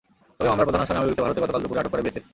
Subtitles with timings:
[0.37, 2.25] তবে মামলার প্রধান আসামি আমিরুলকে ভারতে গতকাল দুপুরে আটক করে বিএসএফ।